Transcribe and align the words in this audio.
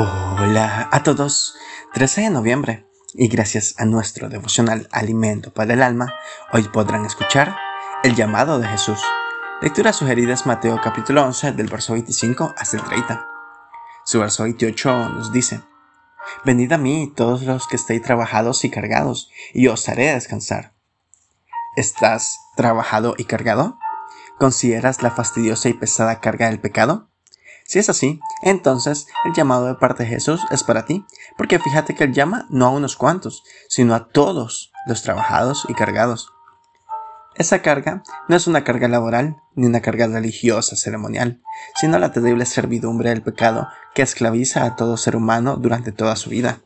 Hola 0.00 0.88
a 0.92 1.02
todos, 1.02 1.56
13 1.94 2.20
de 2.20 2.30
noviembre 2.30 2.86
y 3.14 3.26
gracias 3.26 3.74
a 3.78 3.84
nuestro 3.84 4.28
devocional 4.28 4.88
Alimento 4.92 5.52
para 5.52 5.74
el 5.74 5.82
Alma, 5.82 6.14
hoy 6.52 6.62
podrán 6.68 7.04
escuchar 7.04 7.56
el 8.04 8.14
llamado 8.14 8.60
de 8.60 8.68
Jesús. 8.68 9.00
Lectura 9.60 9.92
sugerida 9.92 10.34
es 10.34 10.46
Mateo 10.46 10.80
capítulo 10.80 11.24
11 11.24 11.50
del 11.50 11.66
verso 11.66 11.94
25 11.94 12.54
hasta 12.56 12.76
el 12.76 12.84
30. 12.84 13.26
Su 14.04 14.20
verso 14.20 14.44
28 14.44 15.08
nos 15.08 15.32
dice, 15.32 15.62
Venid 16.44 16.70
a 16.70 16.78
mí 16.78 17.12
todos 17.16 17.42
los 17.42 17.66
que 17.66 17.74
estéis 17.74 18.02
trabajados 18.02 18.64
y 18.64 18.70
cargados, 18.70 19.32
y 19.52 19.66
os 19.66 19.88
haré 19.88 20.14
descansar. 20.14 20.74
¿Estás 21.74 22.38
trabajado 22.54 23.16
y 23.18 23.24
cargado? 23.24 23.80
¿Consideras 24.38 25.02
la 25.02 25.10
fastidiosa 25.10 25.68
y 25.68 25.72
pesada 25.72 26.20
carga 26.20 26.46
del 26.46 26.60
pecado? 26.60 27.10
Si 27.68 27.78
es 27.78 27.90
así, 27.90 28.18
entonces 28.40 29.08
el 29.26 29.34
llamado 29.34 29.66
de 29.66 29.74
parte 29.74 30.04
de 30.04 30.08
Jesús 30.08 30.40
es 30.50 30.64
para 30.64 30.86
ti, 30.86 31.04
porque 31.36 31.58
fíjate 31.58 31.94
que 31.94 32.04
Él 32.04 32.14
llama 32.14 32.46
no 32.48 32.64
a 32.64 32.70
unos 32.70 32.96
cuantos, 32.96 33.44
sino 33.68 33.94
a 33.94 34.08
todos 34.08 34.72
los 34.86 35.02
trabajados 35.02 35.66
y 35.68 35.74
cargados. 35.74 36.32
Esa 37.34 37.60
carga 37.60 38.02
no 38.26 38.36
es 38.36 38.46
una 38.46 38.64
carga 38.64 38.88
laboral 38.88 39.36
ni 39.54 39.66
una 39.66 39.82
carga 39.82 40.06
religiosa 40.06 40.76
ceremonial, 40.76 41.42
sino 41.78 41.98
la 41.98 42.10
terrible 42.10 42.46
servidumbre 42.46 43.10
del 43.10 43.22
pecado 43.22 43.68
que 43.94 44.00
esclaviza 44.00 44.64
a 44.64 44.74
todo 44.74 44.96
ser 44.96 45.14
humano 45.14 45.56
durante 45.56 45.92
toda 45.92 46.16
su 46.16 46.30
vida. 46.30 46.60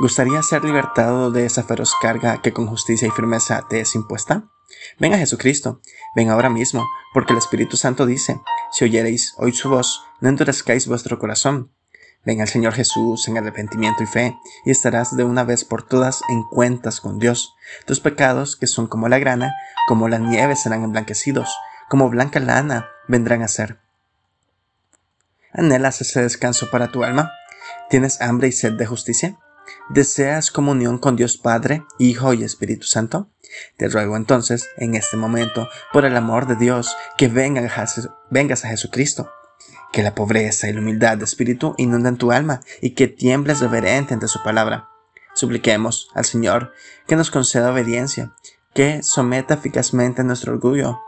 ¿Gustaría 0.00 0.42
ser 0.42 0.64
libertado 0.64 1.30
de 1.30 1.46
esa 1.46 1.62
feroz 1.62 1.92
carga 2.02 2.42
que 2.42 2.52
con 2.52 2.66
justicia 2.66 3.06
y 3.06 3.12
firmeza 3.12 3.64
te 3.70 3.78
es 3.78 3.94
impuesta? 3.94 4.50
Ven 4.98 5.14
a 5.14 5.18
Jesucristo, 5.18 5.80
ven 6.14 6.30
ahora 6.30 6.50
mismo, 6.50 6.86
porque 7.12 7.32
el 7.32 7.38
Espíritu 7.38 7.76
Santo 7.76 8.06
dice, 8.06 8.40
si 8.72 8.84
oyereis 8.84 9.34
hoy 9.38 9.52
su 9.52 9.68
voz, 9.68 10.02
no 10.20 10.28
endurezcáis 10.28 10.86
vuestro 10.86 11.18
corazón. 11.18 11.72
Ven 12.24 12.40
al 12.40 12.48
Señor 12.48 12.72
Jesús 12.72 13.28
en 13.28 13.36
arrepentimiento 13.36 14.02
y 14.02 14.06
fe, 14.06 14.36
y 14.64 14.70
estarás 14.70 15.16
de 15.16 15.24
una 15.24 15.44
vez 15.44 15.64
por 15.64 15.86
todas 15.86 16.22
en 16.28 16.42
cuentas 16.42 17.00
con 17.00 17.18
Dios. 17.18 17.54
Tus 17.86 18.00
pecados, 18.00 18.56
que 18.56 18.66
son 18.66 18.86
como 18.86 19.08
la 19.08 19.18
grana, 19.18 19.52
como 19.86 20.08
la 20.08 20.18
nieve, 20.18 20.56
serán 20.56 20.84
emblanquecidos, 20.84 21.54
como 21.88 22.08
blanca 22.08 22.40
lana 22.40 22.88
vendrán 23.08 23.42
a 23.42 23.48
ser. 23.48 23.78
¿Anhelas 25.52 26.00
ese 26.00 26.22
descanso 26.22 26.70
para 26.70 26.90
tu 26.90 27.04
alma? 27.04 27.30
¿Tienes 27.90 28.20
hambre 28.20 28.48
y 28.48 28.52
sed 28.52 28.72
de 28.72 28.86
justicia? 28.86 29.38
¿Deseas 29.90 30.50
comunión 30.50 30.98
con 30.98 31.16
Dios 31.16 31.36
Padre, 31.36 31.84
Hijo 31.98 32.32
y 32.32 32.42
Espíritu 32.42 32.86
Santo? 32.86 33.28
Te 33.76 33.88
ruego 33.88 34.16
entonces, 34.16 34.68
en 34.76 34.94
este 34.94 35.16
momento, 35.16 35.68
por 35.92 36.04
el 36.04 36.16
amor 36.16 36.46
de 36.46 36.56
Dios, 36.56 36.96
que 37.16 37.28
vengas 37.28 38.64
a 38.64 38.68
Jesucristo. 38.68 39.30
Que 39.92 40.02
la 40.02 40.14
pobreza 40.14 40.68
y 40.68 40.72
la 40.72 40.80
humildad 40.80 41.18
de 41.18 41.24
espíritu 41.24 41.74
inunden 41.78 42.16
tu 42.16 42.32
alma 42.32 42.60
y 42.80 42.90
que 42.90 43.06
tiembles 43.08 43.60
reverente 43.60 44.14
ante 44.14 44.28
su 44.28 44.42
palabra. 44.42 44.88
Supliquemos 45.34 46.08
al 46.14 46.24
Señor 46.24 46.72
que 47.06 47.16
nos 47.16 47.30
conceda 47.30 47.72
obediencia, 47.72 48.32
que 48.74 49.02
someta 49.02 49.54
eficazmente 49.54 50.24
nuestro 50.24 50.52
orgullo, 50.52 51.00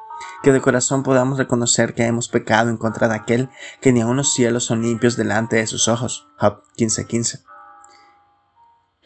que 0.42 0.52
de 0.52 0.61
corazón 0.61 1.02
podamos 1.02 1.39
reconocer 1.39 1.94
que 1.94 2.05
hemos 2.05 2.28
pecado 2.28 2.70
en 2.70 2.77
contra 2.77 3.08
de 3.08 3.17
aquel 3.17 3.50
que 3.80 3.92
ni 3.92 4.00
aun 4.00 4.17
los 4.17 4.33
cielos 4.34 4.64
son 4.64 4.83
limpios 4.83 5.17
delante 5.17 5.56
de 5.56 5.67
sus 5.67 5.89
ojos. 5.89 6.28
Job 6.39 6.62
15:15. 6.77 7.44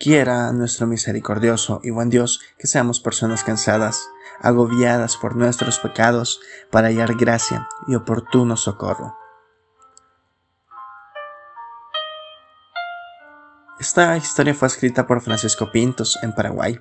Quiera 0.01 0.51
nuestro 0.53 0.87
misericordioso 0.87 1.83
y 1.85 1.91
buen 1.91 2.09
Dios 2.09 2.41
que 2.57 2.67
seamos 2.67 3.01
personas 3.01 3.45
cansadas, 3.45 4.09
agobiadas 4.41 5.19
por 5.19 5.37
nuestros 5.37 5.79
pecados, 5.79 6.41
para 6.71 6.89
hallar 6.89 7.17
gracia 7.17 7.69
y 7.87 7.97
oportuno 7.97 8.57
socorro. 8.57 9.15
Esta 13.79 14.17
historia 14.17 14.55
fue 14.55 14.69
escrita 14.69 15.07
por 15.07 15.21
Francisco 15.21 15.71
Pintos 15.71 16.19
en 16.23 16.35
Paraguay. 16.35 16.81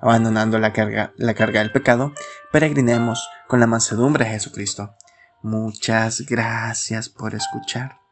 Abandonando 0.00 0.58
la 0.58 0.72
carga, 0.72 1.12
la 1.18 1.34
carga 1.34 1.60
del 1.60 1.70
pecado, 1.70 2.14
peregrinemos 2.50 3.28
con 3.46 3.60
la 3.60 3.68
mansedumbre 3.68 4.24
de 4.24 4.32
Jesucristo. 4.32 4.96
Muchas 5.40 6.22
gracias 6.22 7.08
por 7.10 7.36
escuchar. 7.36 8.05